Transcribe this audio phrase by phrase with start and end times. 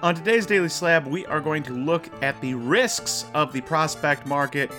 [0.00, 4.28] On today's Daily Slab, we are going to look at the risks of the prospect
[4.28, 4.70] market.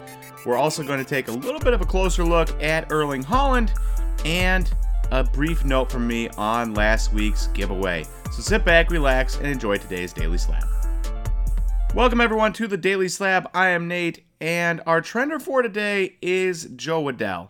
[0.46, 3.78] We're also going to take a little bit of a closer look at Erling Haaland
[4.24, 4.74] and
[5.12, 8.06] a brief note from me on last week's giveaway.
[8.32, 10.64] So sit back, relax, and enjoy today's Daily Slab.
[11.94, 13.50] Welcome, everyone, to the Daily Slab.
[13.54, 17.50] I am Nate, and our trender for today is Jo Adell.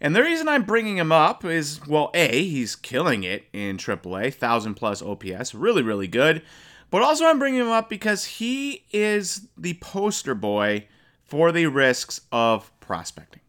[0.00, 4.04] And the reason I'm bringing him up is, well, A, he's killing it in AAA,
[4.04, 6.42] 1,000 plus OPS, really, really good.
[6.90, 10.86] But also, I'm bringing him up because he is the poster boy
[11.24, 13.42] for the risks of prospecting.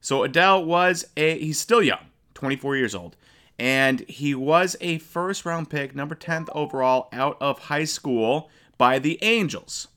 [0.00, 3.16] So, Adell was a, he's still young, 24 years old,
[3.58, 8.98] and he was a first round pick, number 10th overall out of high school by
[8.98, 9.88] the Angels.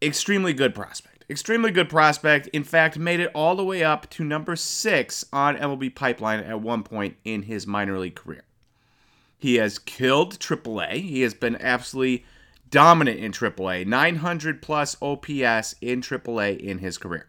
[0.00, 1.24] Extremely good prospect.
[1.28, 2.46] Extremely good prospect.
[2.48, 6.60] In fact, made it all the way up to number six on MLB Pipeline at
[6.60, 8.44] one point in his minor league career.
[9.42, 11.00] He has killed AAA.
[11.00, 12.24] He has been absolutely
[12.70, 13.84] dominant in AAA.
[13.84, 17.26] 900 plus OPS in AAA in his career.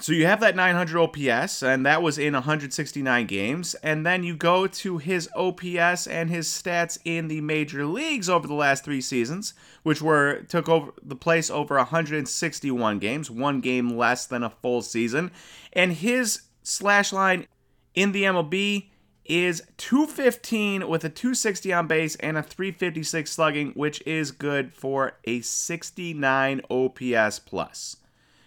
[0.00, 3.74] So you have that 900 OPS, and that was in 169 games.
[3.82, 8.48] And then you go to his OPS and his stats in the major leagues over
[8.48, 13.94] the last three seasons, which were took over the place over 161 games, one game
[13.94, 15.30] less than a full season.
[15.74, 17.46] And his slash line
[17.94, 18.86] in the MLB
[19.28, 25.12] is 215 with a 260 on base and a 356 slugging, which is good for
[25.24, 27.96] a 69 OPS plus.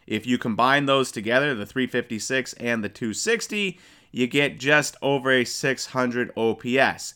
[0.08, 3.80] If you combine those together, the 356 and the 260,
[4.12, 7.14] you get just over a 600 OPS.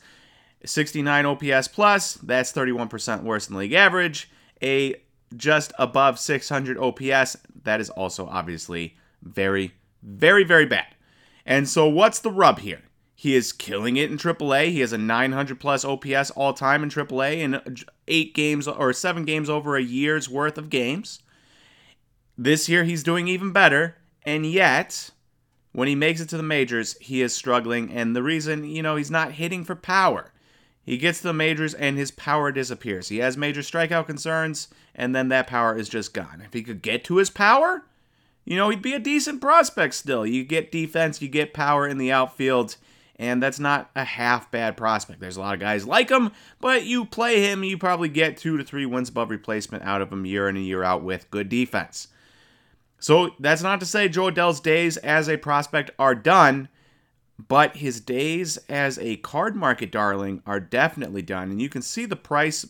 [0.65, 4.29] 69 OPS plus, that's 31% worse than league average.
[4.61, 4.95] A
[5.35, 10.87] just above 600 OPS, that is also obviously very, very, very bad.
[11.45, 12.83] And so, what's the rub here?
[13.15, 14.71] He is killing it in AAA.
[14.71, 19.23] He has a 900 plus OPS all time in AAA in eight games or seven
[19.23, 21.19] games over a year's worth of games.
[22.37, 25.11] This year he's doing even better, and yet
[25.71, 27.91] when he makes it to the majors, he is struggling.
[27.91, 30.31] And the reason, you know, he's not hitting for power.
[30.83, 33.09] He gets to the majors and his power disappears.
[33.09, 36.41] He has major strikeout concerns, and then that power is just gone.
[36.45, 37.85] If he could get to his power,
[38.43, 40.25] you know, he'd be a decent prospect still.
[40.25, 42.75] You get defense, you get power in the outfield
[43.17, 45.19] and that's not a half bad prospect.
[45.19, 48.57] There's a lot of guys like him, but you play him, you probably get two
[48.57, 51.49] to three wins above replacement out of him year in and year out with good
[51.49, 52.07] defense.
[52.99, 56.69] So that's not to say Jo Adell's days as a prospect are done,
[57.47, 61.51] but his days as a card market darling are definitely done.
[61.51, 62.65] And you can see the price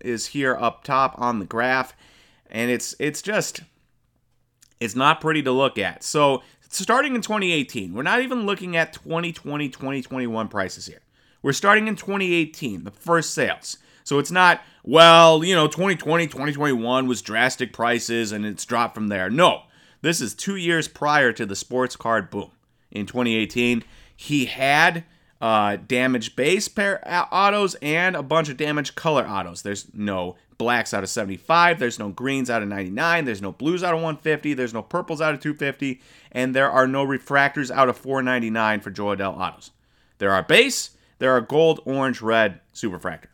[0.00, 1.94] is here up top on the graph,
[2.50, 3.62] and it's it's just
[4.80, 6.02] it's not pretty to look at.
[6.04, 6.42] So
[6.78, 7.92] starting in 2018.
[7.92, 11.00] We're not even looking at 2020, 2021 prices here.
[11.42, 13.78] We're starting in 2018, the first sales.
[14.04, 19.08] So it's not, well, you know, 2020, 2021 was drastic prices and it's dropped from
[19.08, 19.30] there.
[19.30, 19.62] No,
[20.02, 22.50] this is two years prior to the sports card boom.
[22.90, 23.84] In 2018,
[24.14, 25.04] he had
[25.40, 27.02] uh, damaged base pair
[27.32, 29.62] autos and a bunch of damaged color autos.
[29.62, 31.80] There's no blacks out of 75.
[31.80, 33.24] There's no greens out of 99.
[33.24, 34.54] There's no blues out of 150.
[34.54, 36.00] There's no purples out of 250.
[36.30, 39.72] And there are no refractors out of 499 for Jo Adell autos.
[40.18, 43.26] There are base, there are gold, orange, red, superfractor.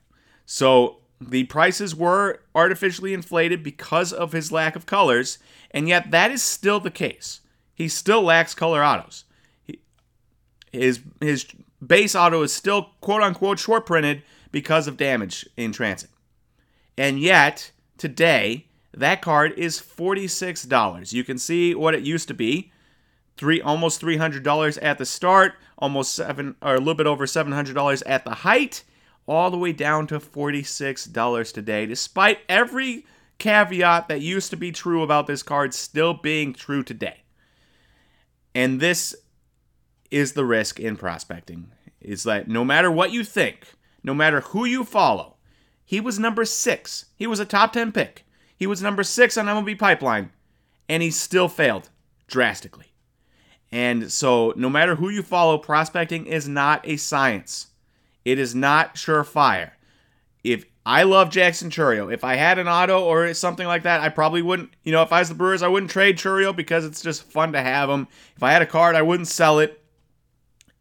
[0.46, 5.38] So the prices were artificially inflated because of his lack of colors,
[5.70, 7.40] and yet that is still the case.
[7.74, 9.24] He still lacks color autos.
[9.64, 9.80] He,
[10.72, 11.46] his his
[11.86, 16.10] base auto is still quote unquote short printed because of damage in transit.
[16.98, 21.12] And yet, today, that card is $46.
[21.12, 22.72] You can see what it used to be.
[23.36, 28.24] Three almost $300 at the start, almost seven or a little bit over $700 at
[28.24, 28.82] the height,
[29.28, 33.06] all the way down to $46 today, despite every
[33.38, 37.22] caveat that used to be true about this card still being true today.
[38.56, 39.14] And this
[40.10, 41.70] is the risk in prospecting
[42.00, 45.37] is that no matter what you think, no matter who you follow,
[45.88, 47.06] he was number six.
[47.16, 48.26] He was a top 10 pick.
[48.54, 50.30] He was number six on MLB Pipeline,
[50.86, 51.88] and he still failed
[52.26, 52.92] drastically.
[53.72, 57.68] And so, no matter who you follow, prospecting is not a science.
[58.22, 59.70] It is not surefire.
[60.44, 64.10] If I love Jackson Chourio, if I had an auto or something like that, I
[64.10, 64.68] probably wouldn't.
[64.82, 67.52] You know, if I was the Brewers, I wouldn't trade Chourio because it's just fun
[67.52, 68.08] to have him.
[68.36, 69.82] If I had a card, I wouldn't sell it.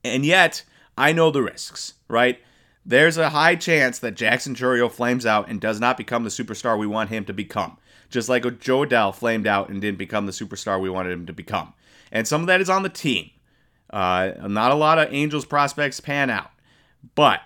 [0.03, 0.65] And yet,
[0.97, 2.41] I know the risks, right?
[2.87, 6.79] There's a high chance that Jackson Chourio flames out and does not become the superstar
[6.79, 7.77] we want him to become.
[8.09, 11.33] Just like Jo Adell flamed out and didn't become the superstar we wanted him to
[11.33, 11.73] become.
[12.13, 13.29] And some of that is on the team.
[13.89, 16.51] Uh, not a lot of Angels prospects pan out.
[17.13, 17.41] But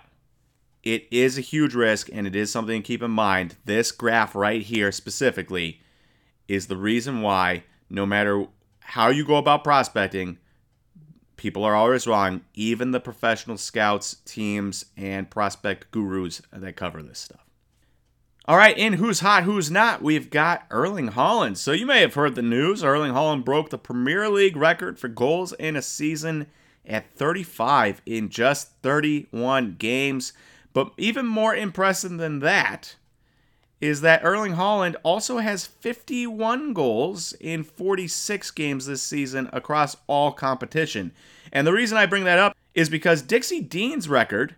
[0.84, 3.56] it is a huge risk and it is something to keep in mind.
[3.64, 5.80] This graph right here specifically
[6.46, 8.46] is the reason why no matter
[8.80, 10.38] how you go about prospecting,
[11.42, 12.40] people are always wrong.
[12.54, 17.44] Even the professional scouts, teams, and prospect gurus that cover this stuff.
[18.46, 21.56] All right, in Who's Hot, Who's Not, we've got Erling Haaland.
[21.56, 22.84] So you may have heard the news.
[22.84, 26.46] Erling Haaland broke the Premier League record for goals in a season
[26.86, 30.32] at 35 in just 31 games.
[30.72, 32.94] But even more impressive than that
[33.82, 40.30] is that Erling Haaland also has 51 goals in 46 games this season across all
[40.30, 41.10] competition.
[41.52, 44.54] And the reason I bring that up is because Dixie Dean's record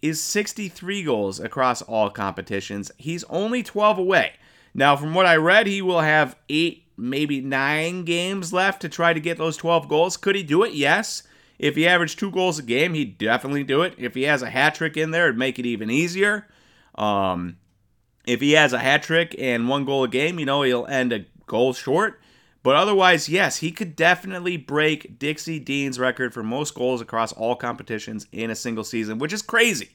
[0.00, 2.90] is 63 goals across all competitions.
[2.96, 4.32] He's only 12 away.
[4.72, 9.12] Now, from what I read, he will have eight, maybe nine games left to try
[9.12, 10.16] to get those 12 goals.
[10.16, 10.72] Could he do it?
[10.72, 11.22] Yes.
[11.58, 13.94] If he averaged two goals a game, he'd definitely do it.
[13.98, 16.48] If he has a hat trick in there, it'd make it even easier.
[16.94, 17.57] Um,
[18.28, 21.14] if he has a hat trick and one goal a game, you know, he'll end
[21.14, 22.20] a goal short.
[22.62, 27.56] But otherwise, yes, he could definitely break Dixie Dean's record for most goals across all
[27.56, 29.90] competitions in a single season, which is crazy.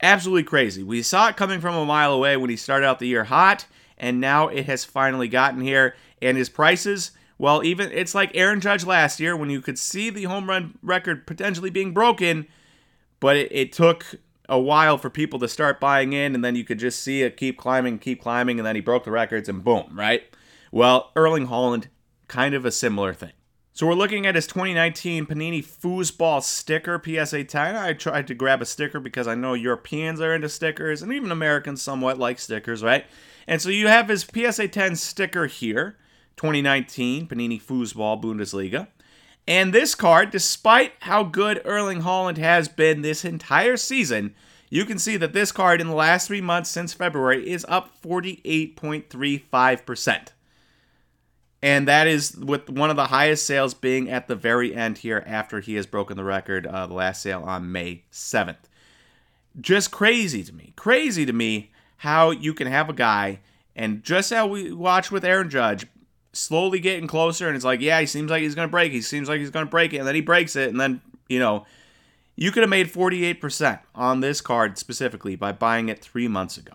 [0.00, 0.82] Absolutely crazy.
[0.82, 3.66] We saw it coming from a mile away when he started out the year hot,
[3.98, 5.94] and now it has finally gotten here.
[6.22, 10.08] And his prices, well, even it's like Aaron Judge last year when you could see
[10.08, 12.46] the home run record potentially being broken,
[13.20, 14.06] but it, it took
[14.48, 17.36] a while for people to start buying in, and then you could just see it
[17.36, 20.22] keep climbing, keep climbing, and then he broke the records, and boom, right?
[20.70, 21.86] Well, Erling Haaland,
[22.28, 23.32] kind of a similar thing.
[23.74, 27.74] So we're looking at his 2019 Panini Foosball sticker PSA 10.
[27.74, 31.32] I tried to grab a sticker because I know Europeans are into stickers, and even
[31.32, 33.06] Americans somewhat like stickers, right?
[33.46, 35.96] And so you have his PSA 10 sticker here.
[36.36, 38.88] 2019 Panini Foosball Bundesliga.
[39.46, 44.34] And this card, despite how good Erling Haaland has been this entire season,
[44.70, 47.90] you can see that this card in the last three months since February is up
[48.02, 50.28] 48.35%.
[51.64, 55.22] And that is with one of the highest sales being at the very end here
[55.26, 58.56] after he has broken the record, uh, the last sale on May 7th.
[59.60, 60.72] Just crazy to me.
[60.74, 63.38] Crazy to me how you can have a guy,
[63.76, 65.86] and just how we watch with Aaron Judge,
[66.32, 68.92] slowly getting closer, and it's like, yeah, he seems like he's gonna break.
[68.92, 71.38] He seems like he's gonna break it, and then he breaks it, and then you
[71.38, 71.64] know,
[72.36, 76.72] you could have made 48% on this card specifically by buying it three months ago,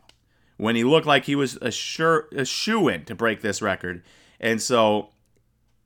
[0.57, 4.03] when he looked like he was a sure a shoe in to break this record.
[4.39, 5.09] And so,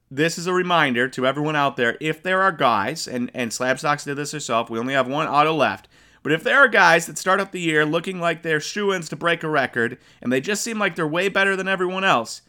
[0.10, 4.06] this is a reminder to everyone out there: if there are guys, and and Slabstox
[4.06, 5.88] did this herself, we only have one auto left.
[6.24, 9.10] But if there are guys that start up the year looking like they're shoe ins
[9.10, 12.42] to break a record, and they just seem like they're way better than everyone else,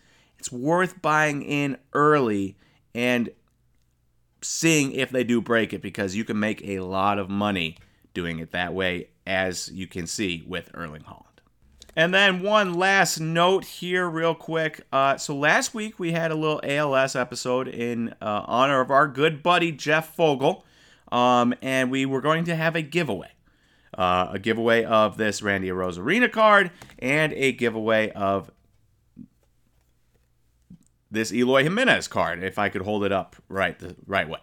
[0.42, 2.56] it's worth buying in early
[2.96, 3.30] and
[4.40, 7.76] seeing if they do break it because you can make a lot of money
[8.12, 11.26] doing it that way, as you can see with Erling Haaland.
[11.94, 14.84] And then one last note here, real quick.
[14.92, 19.06] Uh, so last week we had a little ALS episode in uh, honor of our
[19.06, 20.64] good buddy Jeff Fogel,
[21.12, 23.30] um, and we were going to have a giveaway.
[23.96, 28.50] Uh, a giveaway of this Randy Arozarena card and a giveaway of
[31.12, 34.40] this Eloy Jimenez card if I could hold it up right the right way.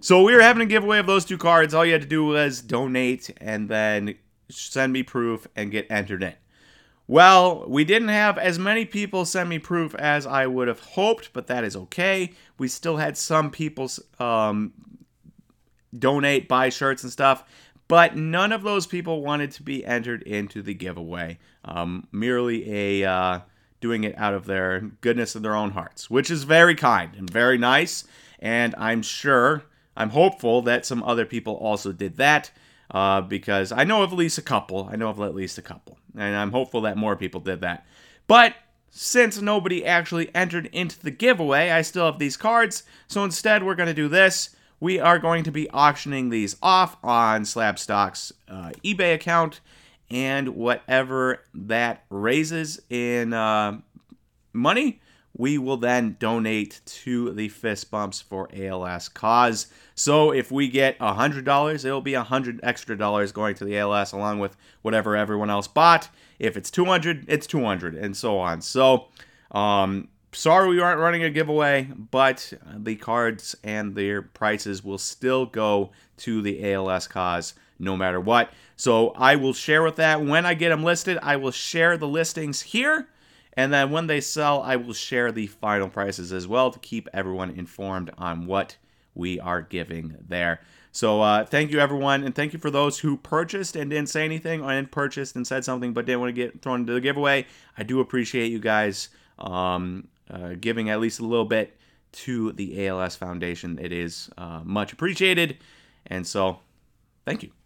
[0.00, 1.74] So we were having a giveaway of those two cards.
[1.74, 4.14] All you had to do was donate and then
[4.48, 6.34] send me proof and get entered in.
[7.08, 11.32] Well, we didn't have as many people send me proof as I would have hoped,
[11.32, 12.34] but that is okay.
[12.58, 13.90] We still had some people
[14.20, 14.74] um,
[15.98, 17.44] donate, buy shirts and stuff,
[17.88, 21.38] but none of those people wanted to be entered into the giveaway.
[21.64, 23.40] Um, merely a uh,
[23.80, 27.30] doing it out of their goodness of their own hearts, which is very kind and
[27.30, 28.04] very nice.
[28.38, 29.64] And I'm sure,
[29.96, 32.50] I'm hopeful that some other people also did that
[32.90, 34.88] uh, because I know of at least a couple.
[34.90, 35.98] I know of at least a couple.
[36.16, 37.86] And I'm hopeful that more people did that.
[38.26, 38.54] But
[38.90, 42.82] since nobody actually entered into the giveaway, I still have these cards.
[43.06, 44.56] So instead, we're going to do this.
[44.80, 49.60] We are going to be auctioning these off on Slabstox's uh, eBay account
[50.10, 53.78] and whatever that raises in uh,
[54.52, 55.00] money,
[55.36, 59.68] we will then donate to the fist bumps for ALS cause.
[59.94, 64.40] So if we get $100, it'll be 100 extra dollars going to the ALS along
[64.40, 66.08] with whatever everyone else bought.
[66.38, 68.62] If it's 200, it's 200 and so on.
[68.62, 69.08] So
[69.52, 75.46] um, sorry we aren't running a giveaway, but the cards and their prices will still
[75.46, 78.52] go to the ALS cause no matter what.
[78.76, 81.18] So I will share with that when I get them listed.
[81.22, 83.08] I will share the listings here.
[83.54, 87.08] And then when they sell, I will share the final prices as well to keep
[87.12, 88.76] everyone informed on what
[89.14, 90.60] we are giving there.
[90.92, 94.24] So uh, thank you everyone, and thank you for those who purchased and didn't say
[94.24, 97.00] anything, or and purchased and said something but didn't want to get thrown into the
[97.00, 97.46] giveaway.
[97.76, 99.08] I do appreciate you guys
[99.38, 101.76] um, uh, giving at least a little bit
[102.10, 103.78] to the ALS Foundation.
[103.78, 105.58] It is uh, much appreciated,
[106.06, 106.60] and so
[107.24, 107.57] thank you.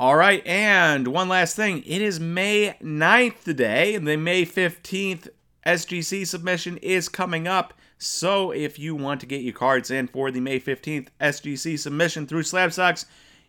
[0.00, 1.82] All right, and one last thing.
[1.84, 5.28] It is May 9th today, and the May 15th
[5.66, 7.74] SGC submission is coming up.
[7.98, 12.26] So if you want to get your cards in for the May 15th SGC submission
[12.26, 13.04] through Slabstox,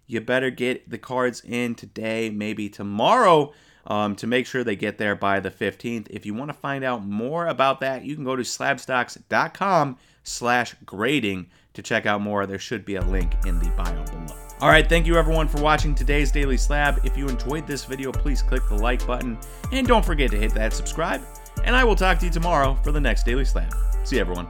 [0.07, 3.53] you better get the cards in today, maybe tomorrow,
[3.87, 6.07] um, to make sure they get there by the 15th.
[6.09, 10.75] If you want to find out more about that, you can go to slabstox.com slash
[10.85, 12.45] grading to check out more.
[12.45, 14.40] There should be a link in the bio below.
[14.61, 17.03] All right, thank you everyone for watching today's Daily Slab.
[17.03, 19.35] If you enjoyed this video, please click the like button
[19.71, 21.23] and don't forget to hit that subscribe.
[21.63, 23.73] And I will talk to you tomorrow for the next Daily Slab.
[24.03, 24.47] See everyone.